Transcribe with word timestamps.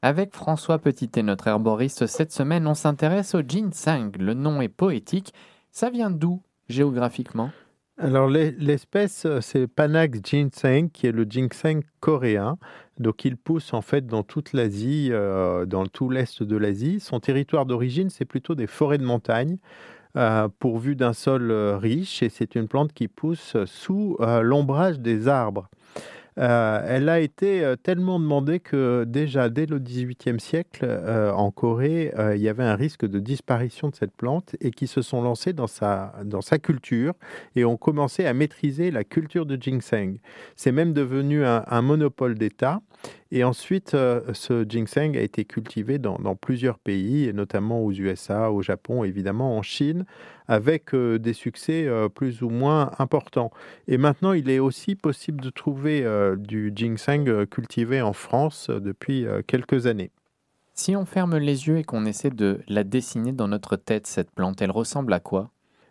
Avec 0.00 0.32
François 0.32 0.78
Petitet, 0.78 1.24
notre 1.24 1.48
herboriste, 1.48 2.06
cette 2.06 2.30
semaine, 2.30 2.68
on 2.68 2.74
s'intéresse 2.74 3.34
au 3.34 3.40
ginseng. 3.40 4.12
Le 4.16 4.32
nom 4.32 4.60
est 4.60 4.68
poétique. 4.68 5.34
Ça 5.72 5.90
vient 5.90 6.10
d'où 6.10 6.40
géographiquement? 6.68 7.50
Alors 7.98 8.28
l'espèce, 8.28 9.26
c'est 9.40 9.66
Panax 9.66 10.20
ginseng, 10.22 10.88
qui 10.88 11.08
est 11.08 11.12
le 11.12 11.24
ginseng 11.28 11.82
coréen. 11.98 12.58
Donc 13.00 13.24
il 13.24 13.36
pousse 13.36 13.74
en 13.74 13.80
fait 13.80 14.06
dans 14.06 14.22
toute 14.22 14.52
l'Asie, 14.52 15.08
euh, 15.10 15.66
dans 15.66 15.84
tout 15.86 16.10
l'est 16.10 16.44
de 16.44 16.56
l'Asie. 16.56 17.00
Son 17.00 17.18
territoire 17.18 17.66
d'origine, 17.66 18.08
c'est 18.08 18.24
plutôt 18.24 18.54
des 18.54 18.68
forêts 18.68 18.98
de 18.98 19.04
montagne. 19.04 19.58
Euh, 20.16 20.48
pourvues 20.60 20.96
d'un 20.96 21.12
sol 21.12 21.50
euh, 21.50 21.76
riche 21.76 22.22
et 22.22 22.28
c'est 22.28 22.54
une 22.54 22.68
plante 22.68 22.92
qui 22.92 23.08
pousse 23.08 23.56
sous 23.66 24.16
l'ombrage 24.42 25.00
des 25.00 25.26
arbres. 25.26 25.68
Euh, 26.38 26.82
elle 26.86 27.08
a 27.08 27.18
été 27.18 27.64
euh, 27.64 27.74
tellement 27.76 28.20
demandée 28.20 28.60
que 28.60 29.04
déjà 29.04 29.48
dès 29.48 29.66
le 29.66 29.78
XVIIIe 29.78 30.38
siècle, 30.38 30.84
euh, 30.84 31.32
en 31.32 31.50
Corée, 31.50 32.12
il 32.34 32.40
y 32.40 32.48
avait 32.48 32.64
un 32.64 32.76
risque 32.76 33.06
de 33.06 33.18
disparition 33.18 33.88
de 33.88 33.94
cette 33.94 34.12
plante 34.12 34.54
et 34.60 34.70
qui 34.70 34.86
se 34.86 35.02
sont 35.02 35.22
lancés 35.22 35.52
dans 35.52 35.66
sa, 35.66 36.14
dans 36.24 36.40
sa 36.40 36.58
culture 36.58 37.14
et 37.56 37.64
ont 37.64 37.76
commencé 37.76 38.24
à 38.26 38.34
maîtriser 38.34 38.90
la 38.90 39.04
culture 39.04 39.46
de 39.46 39.60
ginseng. 39.60 40.18
C'est 40.56 40.72
même 40.72 40.92
devenu 40.92 41.44
un 41.44 41.82
monopole 41.82 42.36
d'État 42.36 42.80
et 43.30 43.44
ensuite, 43.44 43.92
euh, 43.92 44.22
ce 44.32 44.64
ginseng 44.66 45.16
a 45.16 45.20
été 45.20 45.44
cultivé 45.44 45.98
dans, 45.98 46.16
plusieurs 46.34 46.78
pays, 46.78 47.30
notamment 47.34 47.84
aux 47.84 47.92
USA, 47.92 48.50
au 48.50 48.62
Japon, 48.62 49.04
évidemment 49.04 49.58
en 49.58 49.62
Chine, 49.62 50.06
avec 50.46 50.94
euh, 50.94 51.18
des 51.18 51.34
succès 51.34 51.86
euh, 51.86 52.08
plus 52.08 52.42
ou 52.42 52.48
moins 52.48 52.92
importants. 52.98 53.50
Et 53.86 53.98
maintenant, 53.98 54.32
il 54.32 54.48
est 54.48 54.60
aussi 54.60 54.94
possible 54.94 55.42
de 55.42 55.50
trouver 55.50 56.06
du 56.38 56.72
ginseng 56.74 57.46
cultivé 57.46 58.00
en 58.00 58.12
France 58.12 58.70
depuis 58.70 59.26
quelques 59.46 59.86
années. 59.86 60.10
Si 60.74 60.96
on 60.96 61.04
ferme 61.04 61.36
les 61.36 61.66
yeux 61.66 61.78
et 61.78 61.84
qu'on 61.84 62.06
essaie 62.06 62.30
de 62.30 62.60
la 62.68 62.84
dessiner 62.84 63.32
dans 63.32 63.48
notre 63.48 63.76
tête, 63.76 64.06
cette 64.06 64.30
plante, 64.30 64.62
elle 64.62 64.70
ressemble 64.70 65.12
à 65.12 65.20
quoi? 65.20 65.50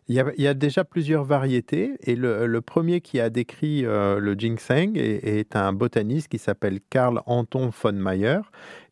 Il 0.09 0.15
y, 0.15 0.47
a, 0.47 0.53
déjà 0.53 0.85
plusieurs 0.85 1.25
variétés 1.25 1.95
et 2.01 2.15
le, 2.15 2.59
premier 2.61 3.01
qui 3.01 3.19
a 3.19 3.29
décrit 3.29 3.85
euh, 3.85 4.19
le 4.19 4.35
ginseng 4.35 4.93
est, 4.95 5.53
un 5.55 5.73
botaniste 5.73 6.29
qui 6.29 6.37
s'appelle 6.37 6.79
Karl 6.89 7.21
Anton 7.25 7.71
von 7.83 7.91
Mayer 7.91 8.39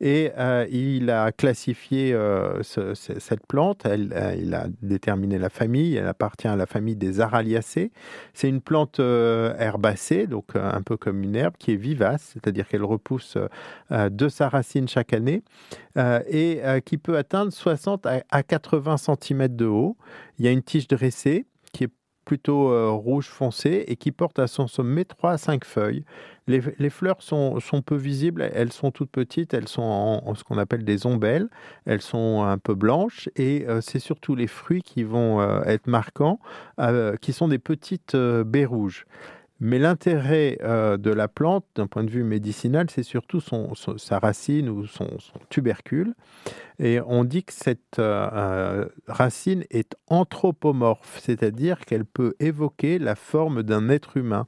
et 0.06 0.32
euh, 0.38 0.68
il 0.70 1.10
a 1.10 1.32
classifié 1.32 2.14
euh, 2.14 2.62
cette 2.62 3.48
plante, 3.48 3.88
il 3.88 4.54
a 4.54 4.68
déterminé 4.84 5.40
la 5.40 5.50
famille, 5.50 5.96
elle 5.96 6.06
appartient 6.08 6.48
à 6.48 6.56
la 6.56 6.68
famille 6.68 6.96
des 6.96 7.22
Araliacées. 7.22 7.92
C'est 8.36 8.48
une 8.48 8.62
plante 8.62 9.00
herbacée, 9.00 10.28
donc 10.28 10.56
un 10.56 10.84
peu 10.84 10.96
comme 10.96 11.24
une 11.24 11.36
herbe 11.36 11.56
qui 11.58 11.72
est 11.72 11.76
vivace, 11.76 12.34
c'est-à-dire 12.34 12.68
qu'elle 12.68 12.84
repousse 12.84 13.36
de 13.90 14.30
sa 14.30 14.48
racine 14.48 14.88
chaque 14.88 15.12
année 15.12 15.42
et 15.98 16.62
qui 16.86 17.00
peut 17.00 17.18
atteindre 17.18 17.52
60 17.52 18.06
à 18.30 18.44
80 18.44 18.98
cm 18.98 19.56
de 19.56 19.66
haut. 19.66 19.98
Il 20.38 20.46
y 20.46 20.48
a 20.48 20.52
une 20.52 20.62
tige 20.62 20.88
dressée 20.88 21.48
plutôt 22.26 22.72
euh, 22.72 22.90
rouge 22.90 23.28
foncé 23.28 23.86
et 23.88 23.96
qui 23.96 24.12
porte 24.12 24.40
à 24.40 24.48
son 24.48 24.68
sommet 24.68 25.06
3 25.06 25.32
à 25.32 25.38
5 25.38 25.64
feuilles. 25.64 26.04
Les, 26.48 26.90
fleurs 26.92 27.24
sont, 27.24 27.60
peu 27.84 27.96
visibles, 27.96 28.48
elles 28.54 28.72
sont 28.72 28.92
toutes 28.92 29.10
petites, 29.10 29.56
elles 29.56 29.68
sont 29.68 29.82
en, 29.82 30.36
ce 30.36 30.44
qu'on 30.44 30.60
appelle 30.60 30.84
des 30.84 31.08
ombelles, 31.08 31.50
elles 31.86 32.04
sont 32.04 32.44
un 32.44 32.60
peu 32.60 32.76
blanches 32.76 33.30
et 33.36 33.66
euh, 33.68 33.82
c'est 33.82 33.98
surtout 33.98 34.36
les 34.36 34.46
fruits 34.46 34.84
qui 34.84 35.04
vont 35.04 35.42
euh, 35.42 35.64
être 35.64 35.88
marquants, 35.88 36.40
qui 37.20 37.34
sont 37.34 37.48
des 37.48 37.58
petites 37.58 38.16
baies 38.16 38.66
rouges. 38.66 39.08
Mais 39.60 39.80
l'intérêt 39.80 40.58
de 40.62 41.12
la 41.12 41.28
plante, 41.28 41.66
d'un 41.76 41.88
point 41.88 42.04
de 42.04 42.10
vue 42.10 42.24
médicinal, 42.24 42.88
c'est 42.90 43.04
surtout 43.04 43.42
sa 43.98 44.20
racine 44.20 44.70
ou 44.70 44.86
son 44.86 45.08
tubercule. 45.50 46.14
Et 46.80 47.00
on 47.06 47.24
dit 47.24 47.44
que 47.44 47.54
cette 47.54 48.00
euh, 48.00 48.30
euh, 48.34 48.86
racine 49.08 49.64
est 49.70 49.96
anthropomorphe, 50.08 51.20
c'est-à-dire 51.22 51.80
qu'elle 51.80 52.06
peut 52.06 52.36
évoquer 52.40 53.00
la 53.00 53.16
forme 53.16 53.64
d'un 53.64 53.90
être 53.90 54.18
humain. 54.18 54.48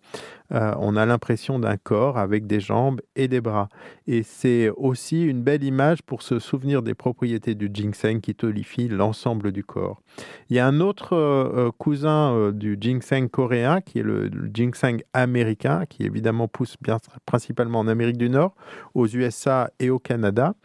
Euh, 0.53 0.73
on 0.79 0.95
a 0.95 1.05
l'impression 1.05 1.59
d'un 1.59 1.77
corps 1.77 2.17
avec 2.17 2.47
des 2.47 2.59
jambes 2.59 3.01
et 3.15 3.27
des 3.27 3.41
bras. 3.41 3.69
Et 4.07 4.23
c'est 4.23 4.69
aussi 4.69 5.23
une 5.23 5.41
belle 5.41 5.63
image 5.63 6.01
pour 6.03 6.21
se 6.21 6.39
souvenir 6.39 6.81
des 6.81 6.93
propriétés 6.93 7.55
du 7.55 7.69
ginseng 7.73 8.21
qui 8.21 8.35
tolifie 8.35 8.87
l'ensemble 8.87 9.51
du 9.51 9.63
corps. 9.63 10.01
Il 10.49 10.55
y 10.55 10.59
a 10.59 10.67
un 10.67 10.79
autre 10.79 11.71
cousin 11.77 12.51
du 12.51 12.77
ginseng 12.79 13.27
coréen 13.27 13.81
qui 13.81 13.99
est 13.99 14.03
le, 14.03 14.29
ginseng 14.53 15.01
américain, 15.13 15.85
qui 15.87 16.03
évidemment 16.03 16.47
pousse 16.47 16.77
principalement 17.25 17.79
en 17.79 17.87
Amérique 17.87 18.17
du 18.17 18.29
Nord, 18.29 18.55
aux 18.93 19.07
USA 19.07 19.69
et 19.79 19.89
au 19.89 19.99
Canada, 19.99 20.55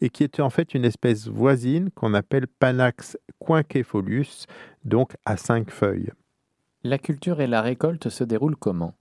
et 0.00 0.10
qui 0.10 0.24
est 0.24 0.40
en 0.40 0.50
fait 0.50 0.74
une 0.74 0.84
espèce 0.84 1.28
voisine 1.28 1.90
qu'on 1.90 2.14
appelle 2.14 2.46
Panax 2.46 3.16
quinquefolius, 3.44 4.46
donc 4.84 5.12
à 5.24 5.36
cinq 5.36 5.70
feuilles. 5.70 6.10
La 6.84 6.98
culture 6.98 7.40
et 7.40 7.46
la 7.46 7.62
récolte 7.62 8.08
se 8.08 8.24
déroulent 8.24 8.56
comment? 8.56 8.94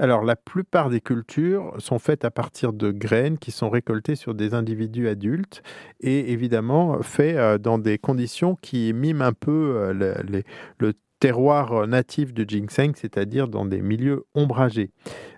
Alors, 0.00 0.24
la 0.24 0.34
plupart 0.34 0.88
des 0.88 1.02
cultures 1.02 1.74
sont 1.76 1.98
faites 1.98 2.24
à 2.24 2.30
partir 2.30 2.72
de 2.72 2.90
graines 2.90 3.36
qui 3.36 3.50
sont 3.50 3.68
récoltées 3.68 4.16
sur 4.16 4.34
des 4.34 4.54
individus 4.54 5.08
adultes 5.08 5.62
et 6.00 6.32
évidemment 6.32 7.02
fait 7.02 7.36
euh, 7.36 7.58
dans 7.58 7.76
des 7.76 7.98
conditions 7.98 8.56
qui 8.62 8.94
miment 8.94 9.20
un 9.20 9.34
peu 9.34 9.74
euh, 9.76 10.42
le, 10.78 10.94
terroir 11.20 11.86
natif 11.86 12.32
de 12.34 12.44
ginseng, 12.48 12.92
c'est-à-dire 12.96 13.46
dans 13.46 13.66
des 13.66 13.82
milieux 13.82 14.24
ombragés. 14.34 14.90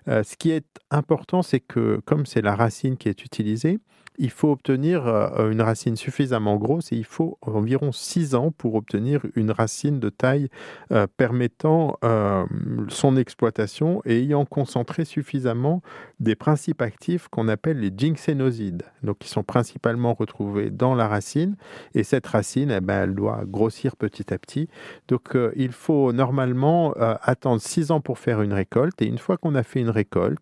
Euh, 0.07 0.23
ce 0.23 0.35
qui 0.37 0.51
est 0.51 0.65
important, 0.89 1.41
c'est 1.41 1.59
que 1.59 2.01
comme 2.05 2.25
c'est 2.25 2.41
la 2.41 2.55
racine 2.55 2.97
qui 2.97 3.09
est 3.09 3.23
utilisée, 3.23 3.79
il 4.17 4.29
faut 4.29 4.51
obtenir 4.51 5.07
euh, 5.07 5.49
une 5.51 5.61
racine 5.61 5.95
suffisamment 5.95 6.57
grosse 6.57 6.91
et 6.91 6.95
il 6.95 7.05
faut 7.05 7.37
environ 7.41 7.91
6 7.91 8.35
ans 8.35 8.51
pour 8.51 8.75
obtenir 8.75 9.21
une 9.35 9.51
racine 9.51 9.99
de 9.99 10.09
taille 10.09 10.49
euh, 10.91 11.07
permettant 11.17 11.97
euh, 12.03 12.45
son 12.89 13.17
exploitation 13.17 14.01
et 14.05 14.19
ayant 14.19 14.45
concentré 14.45 15.05
suffisamment 15.05 15.81
des 16.19 16.35
principes 16.35 16.81
actifs 16.81 17.27
qu'on 17.27 17.47
appelle 17.47 17.79
les 17.79 17.91
ginsénosides, 17.95 18.83
donc 19.01 19.19
qui 19.19 19.29
sont 19.29 19.43
principalement 19.43 20.13
retrouvés 20.13 20.69
dans 20.69 20.95
la 20.95 21.07
racine 21.07 21.55
et 21.95 22.03
cette 22.03 22.27
racine, 22.27 22.71
eh 22.71 22.81
ben, 22.81 23.03
elle 23.03 23.15
doit 23.15 23.43
grossir 23.45 23.95
petit 23.95 24.33
à 24.33 24.37
petit. 24.37 24.69
Donc 25.07 25.35
il 25.55 25.71
faut 25.73 26.13
normalement 26.13 26.93
attendre 26.93 27.61
6 27.61 27.91
ans 27.91 28.01
pour 28.01 28.19
faire 28.19 28.41
une 28.41 28.53
récolte 28.53 29.01
et 29.01 29.05
une 29.05 29.17
fois 29.17 29.37
qu'on 29.37 29.55
a 29.55 29.63
fait 29.63 29.81
une 29.81 29.89
récolte, 29.89 30.39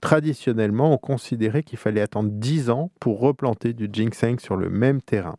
Traditionnellement, 0.00 0.92
on 0.92 0.98
considérait 0.98 1.62
qu'il 1.62 1.78
fallait 1.78 2.00
attendre 2.00 2.30
10 2.30 2.70
ans 2.70 2.90
pour 3.00 3.20
replanter 3.20 3.72
du 3.72 3.88
ginseng 3.90 4.38
sur 4.38 4.56
le 4.56 4.68
même 4.68 5.00
terrain. 5.00 5.36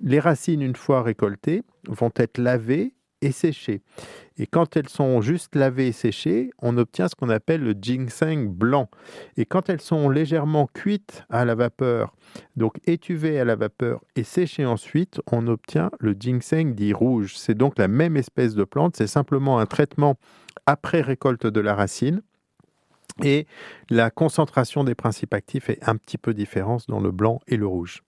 Les, 0.00 0.18
racines, 0.18 0.62
une 0.62 0.74
fois 0.74 1.02
récoltées, 1.02 1.62
vont 1.86 2.10
être 2.16 2.38
lavées 2.38 2.94
et 3.20 3.32
séchées. 3.32 3.82
Et 4.36 4.46
quand 4.46 4.76
elles 4.76 4.88
sont 4.88 5.20
juste 5.20 5.56
lavées 5.56 5.88
et 5.88 5.92
séchées, 5.92 6.50
on 6.60 6.76
obtient 6.78 7.08
ce 7.08 7.14
qu'on 7.14 7.28
appelle 7.28 7.62
le 7.62 7.74
ginseng 7.80 8.48
blanc. 8.48 8.88
Et 9.36 9.44
quand 9.44 9.68
elles 9.68 9.80
sont 9.80 10.08
légèrement 10.08 10.68
cuites 10.72 11.24
à 11.28 11.44
la 11.44 11.54
vapeur, 11.54 12.14
donc 12.56 12.78
étuvées 12.86 13.40
à 13.40 13.44
la 13.44 13.56
vapeur 13.56 14.00
et 14.16 14.24
séchées 14.24 14.66
ensuite, 14.66 15.20
on 15.32 15.46
obtient 15.48 15.90
le 15.98 16.14
ginseng 16.18 16.74
dit 16.74 16.92
rouge. 16.92 17.34
C'est 17.36 17.56
donc 17.56 17.78
la 17.78 17.88
même 17.88 18.16
espèce 18.16 18.54
de 18.54 18.64
plante, 18.64 18.96
c'est 18.96 19.06
simplement 19.06 19.58
un 19.58 19.66
traitement 19.66 20.16
après 20.66 21.00
récolte 21.00 21.46
de 21.46 21.60
la 21.60 21.74
racine 21.74 22.22
et 23.22 23.46
la 23.90 24.10
concentration 24.10 24.84
des 24.84 24.94
principes 24.94 25.34
actifs 25.34 25.70
est 25.70 25.88
un 25.88 25.96
petit 25.96 26.18
peu 26.18 26.34
différente 26.34 26.88
dans 26.88 27.00
le 27.00 27.10
blanc 27.10 27.40
et 27.48 27.56
le 27.56 27.66
rouge. 27.66 28.02